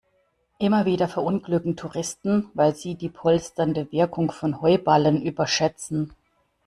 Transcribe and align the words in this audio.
Immer 0.57 0.85
wieder 0.85 1.07
verunglücken 1.07 1.75
Touristen, 1.75 2.49
weil 2.55 2.73
sie 2.73 2.95
die 2.95 3.09
polsternde 3.09 3.91
Wirkung 3.91 4.31
von 4.31 4.59
Heuballen 4.59 5.21
überschätzen. 5.21 6.11